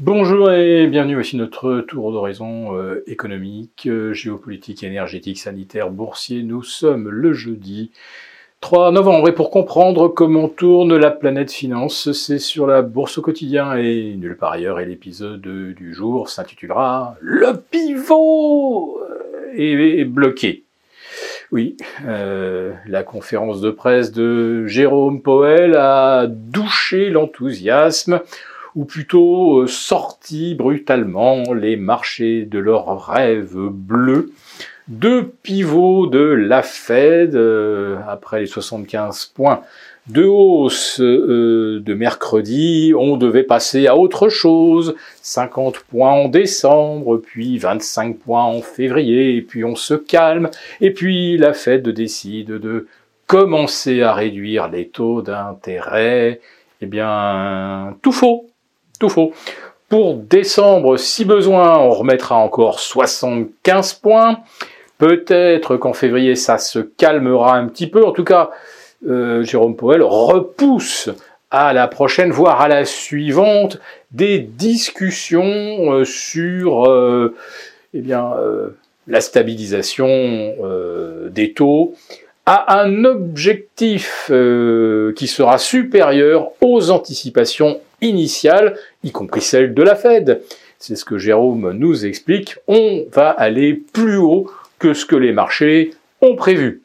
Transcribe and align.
Bonjour 0.00 0.50
et 0.50 0.88
bienvenue 0.88 1.16
aussi 1.16 1.36
notre 1.36 1.78
tour 1.78 2.10
d'horizon 2.10 2.76
euh, 2.76 3.04
économique, 3.06 3.86
euh, 3.86 4.12
géopolitique, 4.12 4.82
énergétique, 4.82 5.38
sanitaire, 5.38 5.88
boursier. 5.88 6.42
Nous 6.42 6.64
sommes 6.64 7.08
le 7.08 7.32
jeudi 7.32 7.92
3 8.60 8.90
novembre 8.90 9.28
et 9.28 9.32
pour 9.32 9.50
comprendre 9.50 10.08
comment 10.08 10.48
tourne 10.48 10.96
la 10.96 11.12
planète 11.12 11.52
finance, 11.52 12.10
c'est 12.10 12.40
sur 12.40 12.66
la 12.66 12.82
bourse 12.82 13.18
au 13.18 13.22
quotidien 13.22 13.76
et 13.76 14.16
nulle 14.16 14.36
part 14.36 14.50
ailleurs 14.50 14.80
et 14.80 14.84
l'épisode 14.84 15.40
du 15.40 15.94
jour 15.94 16.28
s'intitulera 16.28 17.14
Le 17.20 17.52
pivot 17.70 19.00
est 19.56 20.04
bloqué. 20.04 20.64
Oui, 21.52 21.76
euh, 22.04 22.72
la 22.88 23.04
conférence 23.04 23.60
de 23.60 23.70
presse 23.70 24.10
de 24.10 24.66
Jérôme 24.66 25.22
Powell 25.22 25.76
a 25.76 26.26
douché 26.26 27.10
l'enthousiasme 27.10 28.20
ou 28.74 28.84
plutôt 28.84 29.60
euh, 29.60 29.66
sorti 29.66 30.54
brutalement 30.54 31.52
les 31.54 31.76
marchés 31.76 32.44
de 32.44 32.58
leurs 32.58 33.06
rêves 33.06 33.56
bleus. 33.56 34.32
Deux 34.88 35.32
pivots 35.42 36.06
de 36.06 36.18
la 36.18 36.62
Fed, 36.62 37.34
euh, 37.34 37.96
après 38.06 38.40
les 38.40 38.46
75 38.46 39.32
points 39.34 39.62
de 40.08 40.24
hausse 40.24 41.00
euh, 41.00 41.80
de 41.80 41.94
mercredi, 41.94 42.92
on 42.94 43.16
devait 43.16 43.44
passer 43.44 43.86
à 43.86 43.96
autre 43.96 44.28
chose. 44.28 44.94
50 45.22 45.78
points 45.78 46.12
en 46.12 46.28
décembre, 46.28 47.16
puis 47.16 47.56
25 47.56 48.18
points 48.18 48.44
en 48.44 48.60
février, 48.60 49.36
et 49.36 49.42
puis 49.42 49.64
on 49.64 49.76
se 49.76 49.94
calme, 49.94 50.50
et 50.82 50.90
puis 50.90 51.38
la 51.38 51.54
Fed 51.54 51.88
décide 51.88 52.48
de 52.48 52.86
commencer 53.26 54.02
à 54.02 54.12
réduire 54.12 54.68
les 54.68 54.88
taux 54.88 55.22
d'intérêt. 55.22 56.40
Eh 56.82 56.86
bien, 56.86 57.96
tout 58.02 58.12
faux 58.12 58.50
tout 58.98 59.08
faux. 59.08 59.32
Pour 59.88 60.14
décembre, 60.14 60.96
si 60.96 61.24
besoin, 61.24 61.78
on 61.78 61.90
remettra 61.90 62.36
encore 62.36 62.80
75 62.80 63.94
points. 63.94 64.40
Peut-être 64.98 65.76
qu'en 65.76 65.92
février, 65.92 66.34
ça 66.34 66.58
se 66.58 66.78
calmera 66.78 67.56
un 67.56 67.66
petit 67.68 67.86
peu. 67.86 68.04
En 68.04 68.12
tout 68.12 68.24
cas, 68.24 68.50
euh, 69.06 69.42
Jérôme 69.44 69.76
Powell 69.76 70.02
repousse 70.02 71.10
à 71.50 71.72
la 71.72 71.88
prochaine, 71.88 72.30
voire 72.30 72.60
à 72.60 72.68
la 72.68 72.84
suivante, 72.84 73.78
des 74.10 74.38
discussions 74.38 75.92
euh, 75.92 76.04
sur 76.04 76.88
euh, 76.88 77.34
eh 77.92 78.00
bien, 78.00 78.32
la 79.06 79.20
stabilisation 79.20 80.54
des 81.30 81.52
taux 81.52 81.94
à 82.46 82.80
un 82.80 83.04
objectif 83.04 84.24
qui 84.28 85.26
sera 85.26 85.58
supérieur 85.58 86.50
aux 86.60 86.90
anticipations 86.90 87.78
initiale, 88.04 88.76
y 89.02 89.10
compris 89.10 89.40
celle 89.40 89.74
de 89.74 89.82
la 89.82 89.96
Fed. 89.96 90.42
C'est 90.78 90.96
ce 90.96 91.04
que 91.04 91.18
Jérôme 91.18 91.72
nous 91.72 92.06
explique. 92.06 92.56
On 92.68 93.04
va 93.10 93.30
aller 93.30 93.72
plus 93.74 94.16
haut 94.16 94.50
que 94.78 94.92
ce 94.94 95.06
que 95.06 95.16
les 95.16 95.32
marchés 95.32 95.92
ont 96.20 96.36
prévu. 96.36 96.82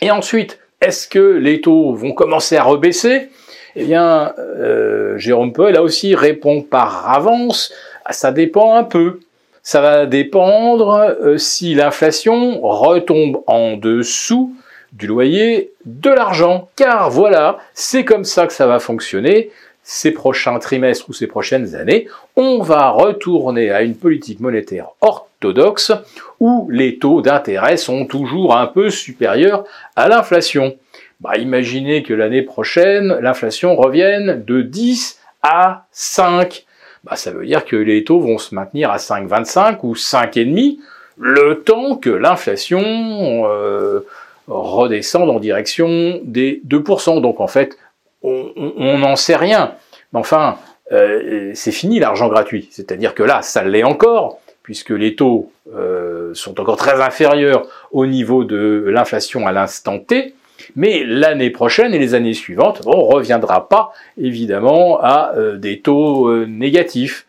Et 0.00 0.10
ensuite, 0.10 0.58
est-ce 0.80 1.08
que 1.08 1.18
les 1.18 1.60
taux 1.60 1.94
vont 1.94 2.12
commencer 2.12 2.56
à 2.56 2.62
rebaisser? 2.62 3.28
Eh 3.76 3.84
bien, 3.84 4.32
euh, 4.38 5.16
Jérôme 5.18 5.52
Powell 5.52 5.74
là 5.74 5.82
aussi 5.82 6.14
répond 6.14 6.62
par 6.62 7.10
avance. 7.10 7.72
Ça 8.10 8.32
dépend 8.32 8.74
un 8.74 8.84
peu. 8.84 9.20
Ça 9.62 9.80
va 9.80 10.06
dépendre 10.06 11.16
euh, 11.20 11.38
si 11.38 11.74
l'inflation 11.74 12.60
retombe 12.62 13.42
en 13.46 13.76
dessous 13.76 14.54
du 14.92 15.06
loyer 15.06 15.72
de 15.84 16.10
l'argent. 16.10 16.68
Car 16.76 17.10
voilà, 17.10 17.58
c'est 17.74 18.04
comme 18.04 18.24
ça 18.24 18.46
que 18.46 18.52
ça 18.52 18.66
va 18.66 18.78
fonctionner 18.78 19.50
ces 19.88 20.10
prochains 20.10 20.58
trimestres 20.58 21.08
ou 21.08 21.12
ces 21.12 21.28
prochaines 21.28 21.76
années, 21.76 22.08
on 22.34 22.60
va 22.60 22.90
retourner 22.90 23.70
à 23.70 23.82
une 23.82 23.94
politique 23.94 24.40
monétaire 24.40 24.88
orthodoxe 25.00 25.92
où 26.40 26.68
les 26.72 26.98
taux 26.98 27.22
d'intérêt 27.22 27.76
sont 27.76 28.04
toujours 28.04 28.56
un 28.56 28.66
peu 28.66 28.90
supérieurs 28.90 29.62
à 29.94 30.08
l'inflation. 30.08 30.74
Bah, 31.20 31.36
imaginez 31.36 32.02
que 32.02 32.12
l'année 32.12 32.42
prochaine, 32.42 33.16
l'inflation 33.20 33.76
revienne 33.76 34.42
de 34.44 34.60
10 34.60 35.20
à 35.42 35.86
5. 35.92 36.66
Bah, 37.04 37.14
ça 37.14 37.30
veut 37.30 37.46
dire 37.46 37.64
que 37.64 37.76
les 37.76 38.02
taux 38.02 38.18
vont 38.18 38.38
se 38.38 38.56
maintenir 38.56 38.90
à 38.90 38.96
5,25 38.96 39.78
ou 39.84 39.94
5,5 39.94 40.78
le 41.16 41.62
temps 41.62 41.94
que 41.96 42.10
l'inflation 42.10 42.82
euh, 42.82 44.00
redescende 44.48 45.30
en 45.30 45.38
direction 45.38 46.20
des 46.24 46.60
2%. 46.66 47.20
Donc 47.20 47.40
en 47.40 47.46
fait, 47.46 47.78
on 48.26 48.98
n'en 48.98 49.16
sait 49.16 49.36
rien. 49.36 49.74
Mais 50.12 50.20
enfin, 50.20 50.58
euh, 50.92 51.50
c'est 51.54 51.72
fini 51.72 51.98
l'argent 51.98 52.28
gratuit. 52.28 52.68
C'est-à-dire 52.70 53.14
que 53.14 53.22
là, 53.22 53.42
ça 53.42 53.64
l'est 53.64 53.82
encore, 53.82 54.40
puisque 54.62 54.90
les 54.90 55.16
taux 55.16 55.50
euh, 55.74 56.32
sont 56.34 56.60
encore 56.60 56.76
très 56.76 57.00
inférieurs 57.00 57.66
au 57.90 58.06
niveau 58.06 58.44
de 58.44 58.84
l'inflation 58.88 59.46
à 59.46 59.52
l'instant 59.52 59.98
T. 59.98 60.34
Mais 60.74 61.04
l'année 61.04 61.50
prochaine 61.50 61.92
et 61.94 61.98
les 61.98 62.14
années 62.14 62.34
suivantes, 62.34 62.82
on 62.86 62.96
ne 62.96 63.14
reviendra 63.14 63.68
pas 63.68 63.92
évidemment 64.16 64.98
à 65.00 65.32
euh, 65.36 65.56
des 65.56 65.80
taux 65.80 66.46
négatifs. 66.46 67.25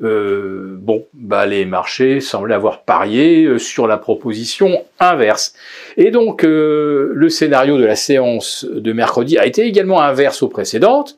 Bon, 0.00 1.06
bah, 1.14 1.46
les 1.46 1.64
marchés 1.64 2.20
semblaient 2.20 2.54
avoir 2.54 2.82
parié 2.82 3.58
sur 3.58 3.86
la 3.86 3.96
proposition 3.96 4.84
inverse. 5.00 5.54
Et 5.96 6.10
donc 6.10 6.42
le 6.42 7.28
scénario 7.28 7.78
de 7.78 7.84
la 7.84 7.96
séance 7.96 8.64
de 8.64 8.92
mercredi 8.92 9.38
a 9.38 9.46
été 9.46 9.62
également 9.62 10.02
inverse 10.02 10.42
aux 10.42 10.48
précédentes. 10.48 11.16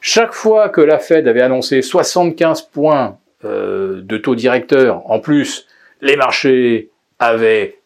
Chaque 0.00 0.32
fois 0.32 0.70
que 0.70 0.80
la 0.80 0.98
Fed 0.98 1.28
avait 1.28 1.42
annoncé 1.42 1.82
75 1.82 2.62
points 2.62 3.18
euh, 3.44 4.00
de 4.02 4.16
taux 4.16 4.34
directeur, 4.34 5.02
en 5.10 5.20
plus, 5.20 5.66
les 6.00 6.16
marchés 6.16 6.90
avaient 7.18 7.79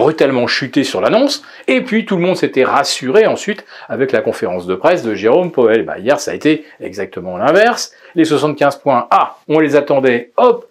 brutalement 0.00 0.46
chuté 0.46 0.82
sur 0.82 1.00
l'annonce, 1.00 1.42
et 1.68 1.82
puis 1.82 2.06
tout 2.06 2.16
le 2.16 2.22
monde 2.22 2.36
s'était 2.36 2.64
rassuré 2.64 3.26
ensuite 3.26 3.64
avec 3.88 4.12
la 4.12 4.22
conférence 4.22 4.66
de 4.66 4.74
presse 4.74 5.02
de 5.02 5.14
Jérôme 5.14 5.52
Powell. 5.52 5.84
Bah, 5.84 5.98
hier, 5.98 6.18
ça 6.18 6.30
a 6.30 6.34
été 6.34 6.64
exactement 6.80 7.36
l'inverse. 7.36 7.92
Les 8.14 8.24
75 8.24 8.76
points, 8.76 9.06
ah, 9.10 9.36
on 9.46 9.60
les 9.60 9.76
attendait, 9.76 10.32
hop, 10.38 10.66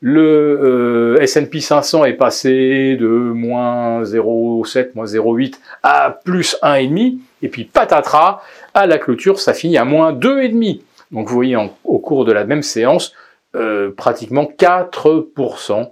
le 0.00 1.16
euh, 1.16 1.22
S&P 1.22 1.60
500 1.60 2.04
est 2.04 2.12
passé 2.12 2.96
de 3.00 3.06
moins 3.06 4.02
0,7, 4.02 4.90
moins 4.94 5.06
0,8 5.06 5.54
à 5.82 6.20
plus 6.22 6.56
1,5, 6.62 7.16
et 7.40 7.48
puis 7.48 7.64
patatras, 7.64 8.42
à 8.74 8.86
la 8.86 8.98
clôture, 8.98 9.40
ça 9.40 9.54
finit 9.54 9.78
à 9.78 9.84
moins 9.86 10.12
2,5. 10.12 10.82
Donc 11.10 11.28
vous 11.28 11.34
voyez 11.34 11.56
au 11.84 11.98
cours 11.98 12.26
de 12.26 12.32
la 12.32 12.44
même 12.44 12.62
séance, 12.62 13.14
euh, 13.56 13.92
pratiquement 13.96 14.44
4% 14.44 15.90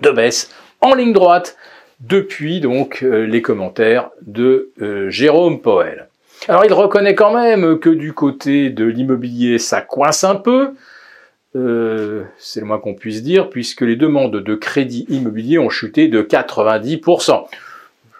de 0.00 0.10
baisse 0.10 0.50
en 0.80 0.94
ligne 0.94 1.12
droite 1.12 1.56
depuis 2.02 2.60
donc 2.60 3.02
euh, 3.02 3.26
les 3.26 3.42
commentaires 3.42 4.10
de 4.22 4.70
euh, 4.80 5.10
Jérôme 5.10 5.60
Powell. 5.60 6.08
Alors 6.48 6.64
il 6.64 6.72
reconnaît 6.72 7.14
quand 7.14 7.32
même 7.32 7.78
que 7.78 7.88
du 7.88 8.12
côté 8.12 8.70
de 8.70 8.84
l'immobilier, 8.84 9.58
ça 9.58 9.80
coince 9.80 10.24
un 10.24 10.34
peu. 10.34 10.72
c'est 11.54 12.60
le 12.60 12.66
moins 12.66 12.78
qu'on 12.78 12.94
puisse 12.94 13.22
dire, 13.22 13.48
puisque 13.48 13.82
les 13.82 13.96
demandes 13.96 14.36
de 14.36 14.54
crédit 14.54 15.06
immobilier 15.08 15.58
ont 15.58 15.70
chuté 15.70 16.08
de 16.08 16.22
90%. 16.22 17.44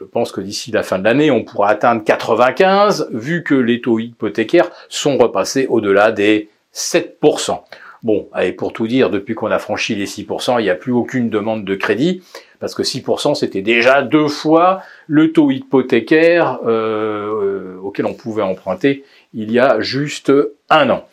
Je 0.03 0.05
pense 0.05 0.33
que 0.33 0.41
d'ici 0.41 0.73
la 0.73 0.83
fin 0.83 0.99
de 0.99 1.05
l'année, 1.05 1.31
on 1.31 1.45
pourra 1.45 1.71
atteindre 1.71 2.03
95, 2.05 3.09
vu 3.13 3.45
que 3.45 3.55
les 3.55 3.81
taux 3.81 4.01
hypothécaires 4.01 4.71
sont 4.89 5.17
repassés 5.17 5.67
au-delà 5.69 6.11
des 6.11 6.49
7%. 6.75 7.61
Bon, 8.03 8.29
allez, 8.33 8.53
pour 8.53 8.73
tout 8.73 8.87
dire, 8.87 9.11
depuis 9.11 9.35
qu'on 9.35 9.51
a 9.51 9.59
franchi 9.59 9.95
les 9.95 10.07
6%, 10.07 10.59
il 10.59 10.65
n'y 10.65 10.71
a 10.71 10.75
plus 10.75 10.93
aucune 10.93 11.31
demande 11.31 11.65
de 11.65 11.75
crédit, 11.77 12.23
parce 12.59 12.75
que 12.75 12.83
6% 12.83 13.37
c'était 13.37 13.63
déjà 13.63 14.03
deux 14.03 14.29
fois 14.29 14.83
le 15.07 15.33
taux 15.33 15.51
hypothécaire 15.51 16.59
euh, 16.67 17.77
auquel 17.83 18.07
on 18.07 18.15
pouvait 18.15 18.43
emprunter 18.43 19.05
il 19.35 19.53
y 19.53 19.59
a 19.59 19.81
juste 19.81 20.33
un 20.69 20.91
an. 20.91 21.05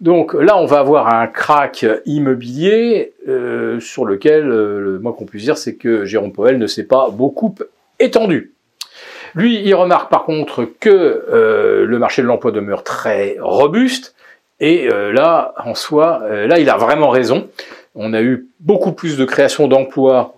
Donc 0.00 0.32
là, 0.32 0.56
on 0.56 0.64
va 0.64 0.78
avoir 0.78 1.12
un 1.12 1.26
crack 1.26 1.84
immobilier 2.06 3.14
euh, 3.26 3.80
sur 3.80 4.04
lequel, 4.04 4.48
euh, 4.48 4.98
le 5.02 5.12
qu'on 5.12 5.26
puisse 5.26 5.42
dire, 5.42 5.58
c'est 5.58 5.74
que 5.74 6.04
Jérôme 6.04 6.32
Powell 6.32 6.58
ne 6.58 6.68
s'est 6.68 6.84
pas 6.84 7.10
beaucoup 7.10 7.54
étendu. 7.98 8.52
Lui, 9.34 9.60
il 9.60 9.74
remarque 9.74 10.10
par 10.10 10.24
contre 10.24 10.64
que 10.78 10.88
euh, 10.88 11.84
le 11.84 11.98
marché 11.98 12.22
de 12.22 12.28
l'emploi 12.28 12.52
demeure 12.52 12.84
très 12.84 13.36
robuste, 13.40 14.14
et 14.60 14.88
euh, 14.88 15.12
là, 15.12 15.54
en 15.64 15.74
soi, 15.74 16.20
euh, 16.24 16.46
là, 16.46 16.58
il 16.58 16.68
a 16.70 16.76
vraiment 16.76 17.10
raison. 17.10 17.48
On 17.94 18.12
a 18.12 18.22
eu 18.22 18.48
beaucoup 18.60 18.92
plus 18.92 19.16
de 19.16 19.24
création 19.24 19.68
d'emplois 19.68 20.34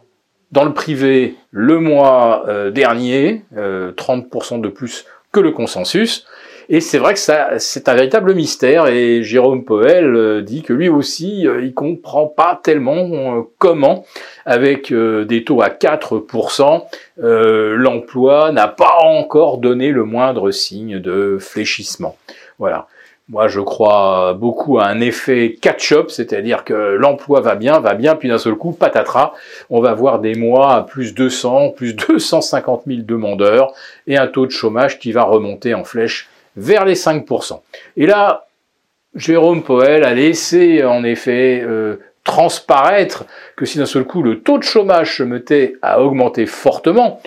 dans 0.53 0.65
le 0.65 0.75
privé 0.75 1.37
le 1.53 1.79
mois 1.79 2.45
dernier, 2.73 3.45
30% 3.55 4.61
de 4.61 4.69
plus 4.69 5.05
que 5.31 5.39
le 5.39 5.53
consensus. 5.53 6.27
Et 6.73 6.81
c'est 6.81 6.99
vrai 6.99 7.15
que 7.15 7.21
c'est 7.59 7.89
un 7.89 7.95
véritable 7.95 8.33
mystère. 8.33 8.87
Et 8.87 9.25
Jérôme 9.25 9.65
Poel 9.65 10.15
euh, 10.15 10.41
dit 10.41 10.63
que 10.63 10.73
lui 10.73 10.89
aussi, 10.89 11.47
euh, 11.49 11.65
il 11.65 11.75
comprend 11.75 12.29
pas 12.29 12.61
tellement 12.63 13.11
euh, 13.39 13.43
comment, 13.59 14.05
avec 14.47 14.93
des 14.93 15.45
taux 15.45 15.63
à 15.63 15.69
4%, 15.69 16.85
l'emploi 17.17 18.53
n'a 18.53 18.69
pas 18.69 18.99
encore 19.03 19.59
donné 19.59 19.91
le 19.91 20.05
moindre 20.05 20.53
signe 20.53 21.01
de 21.01 21.39
fléchissement. 21.41 22.17
Voilà. 22.59 22.87
Moi, 23.31 23.47
je 23.47 23.61
crois 23.61 24.35
beaucoup 24.35 24.81
à 24.81 24.87
un 24.87 25.01
effet 25.01 25.57
catch-up, 25.63 26.11
c'est-à-dire 26.11 26.65
que 26.65 26.73
l'emploi 26.73 27.41
va 27.41 27.55
bien, 27.55 27.79
va 27.79 27.95
bien, 27.95 28.17
puis 28.17 28.29
d'un 28.29 28.39
seul 28.39 28.57
coup, 28.57 28.73
patatras, 28.73 29.35
on 29.71 29.81
va 29.81 29.95
voir 29.95 30.19
des 30.19 30.35
mois 30.35 30.75
à 30.75 30.83
plus 30.83 31.15
200, 31.15 31.71
plus 31.71 31.95
250 31.95 32.83
000 32.89 33.03
demandeurs 33.03 33.73
et 34.09 34.19
un 34.19 34.27
taux 34.27 34.47
de 34.47 34.51
chômage 34.51 34.99
qui 34.99 35.13
va 35.13 35.23
remonter 35.23 35.75
en 35.75 35.85
flèche 35.85 36.29
vers 36.57 36.85
les 36.85 36.97
5%. 36.97 37.61
Et 37.97 38.07
là, 38.07 38.47
Jérôme 39.15 39.63
Poel 39.63 40.03
a 40.03 40.13
laissé 40.13 40.83
en 40.83 41.05
effet 41.05 41.63
euh, 41.65 42.01
transparaître 42.25 43.27
que 43.55 43.65
si 43.65 43.79
d'un 43.79 43.87
seul 43.87 44.05
coup 44.05 44.23
le 44.23 44.41
taux 44.41 44.59
de 44.59 44.65
chômage 44.65 45.19
se 45.19 45.23
mettait 45.23 45.77
à 45.83 46.03
augmenter 46.03 46.47
fortement, 46.47 47.21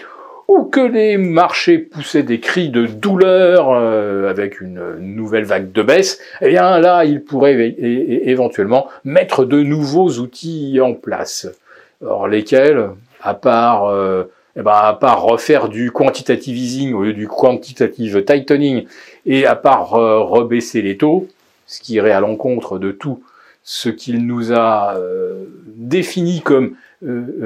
ou 0.47 0.63
que 0.63 0.79
les 0.79 1.17
marchés 1.17 1.77
poussaient 1.77 2.23
des 2.23 2.39
cris 2.39 2.69
de 2.69 2.85
douleur 2.85 3.69
euh, 3.69 4.29
avec 4.29 4.61
une 4.61 4.97
nouvelle 4.99 5.45
vague 5.45 5.71
de 5.71 5.81
baisse, 5.81 6.19
eh 6.41 6.49
bien 6.49 6.79
là, 6.79 7.05
il 7.05 7.23
pourrait 7.23 7.75
éventuellement 7.77 8.87
mettre 9.03 9.45
de 9.45 9.61
nouveaux 9.61 10.09
outils 10.19 10.79
en 10.81 10.93
place. 10.93 11.47
Or, 12.05 12.27
lesquels, 12.27 12.89
à 13.21 13.33
part, 13.33 13.85
euh, 13.85 14.25
eh 14.57 14.61
ben, 14.61 14.73
à 14.73 14.93
part 14.93 15.23
refaire 15.23 15.69
du 15.69 15.91
quantitative 15.91 16.57
easing 16.57 16.93
au 16.93 17.03
lieu 17.03 17.13
du 17.13 17.27
quantitative 17.27 18.23
tightening, 18.25 18.85
et 19.25 19.45
à 19.45 19.55
part 19.55 19.95
euh, 19.95 20.19
rebaisser 20.19 20.81
les 20.81 20.97
taux, 20.97 21.27
ce 21.65 21.79
qui 21.79 21.93
irait 21.93 22.11
à 22.11 22.19
l'encontre 22.19 22.77
de 22.77 22.91
tout 22.91 23.23
ce 23.63 23.87
qu'il 23.87 24.27
nous 24.27 24.51
a 24.51 24.97
défini 25.77 26.41
comme 26.41 26.75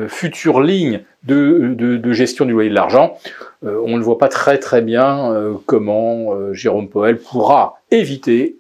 future 0.07 0.61
ligne 0.61 1.01
de, 1.23 2.11
gestion 2.13 2.45
du 2.45 2.53
loyer 2.53 2.69
de 2.69 2.75
l'argent, 2.75 3.17
euh, 3.65 3.81
on 3.85 3.97
ne 3.97 4.03
voit 4.03 4.17
pas 4.17 4.29
très 4.29 4.57
très 4.57 4.81
bien 4.81 5.31
euh, 5.31 5.53
comment 5.65 6.33
euh, 6.33 6.53
Jérôme 6.53 6.89
Powell 6.89 7.17
pourra 7.17 7.81
éviter 7.91 8.55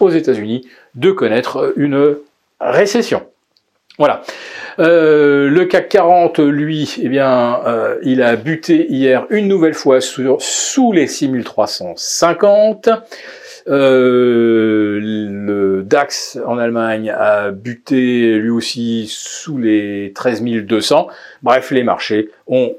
aux 0.00 0.10
États-Unis 0.10 0.68
de 0.94 1.10
connaître 1.10 1.72
une 1.76 2.16
récession. 2.60 3.22
Voilà. 3.98 4.22
le 4.76 5.64
CAC 5.64 5.88
40, 5.88 6.38
lui, 6.40 6.96
eh 7.02 7.08
bien, 7.08 7.62
il 8.02 8.20
a 8.20 8.36
buté 8.36 8.86
hier 8.90 9.24
une 9.30 9.48
nouvelle 9.48 9.72
fois 9.72 10.02
sous 10.02 10.92
les 10.92 11.06
6350. 11.06 12.90
Euh, 13.68 15.00
le 15.02 15.82
DAX 15.82 16.38
en 16.46 16.58
Allemagne 16.58 17.10
a 17.10 17.50
buté 17.50 18.34
lui 18.34 18.50
aussi 18.50 19.06
sous 19.08 19.58
les 19.58 20.12
13 20.14 20.42
200. 20.42 21.08
Bref, 21.42 21.70
les 21.70 21.82
marchés 21.82 22.30
ont 22.46 22.76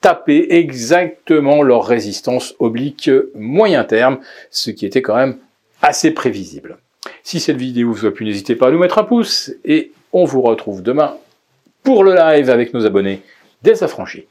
tapé 0.00 0.54
exactement 0.54 1.62
leur 1.62 1.84
résistance 1.84 2.54
oblique 2.58 3.10
moyen 3.34 3.84
terme, 3.84 4.20
ce 4.50 4.70
qui 4.70 4.86
était 4.86 5.02
quand 5.02 5.16
même 5.16 5.36
assez 5.82 6.12
prévisible. 6.12 6.78
Si 7.22 7.40
cette 7.40 7.56
vidéo 7.56 7.92
vous 7.92 8.06
a 8.06 8.10
plu, 8.10 8.24
n'hésitez 8.24 8.56
pas 8.56 8.68
à 8.68 8.70
nous 8.70 8.78
mettre 8.78 8.98
un 8.98 9.04
pouce 9.04 9.52
et 9.64 9.92
on 10.12 10.24
vous 10.24 10.40
retrouve 10.40 10.82
demain 10.82 11.16
pour 11.82 12.04
le 12.04 12.14
live 12.14 12.50
avec 12.50 12.72
nos 12.72 12.86
abonnés 12.86 13.22
des 13.62 13.82
affranchis. 13.82 14.24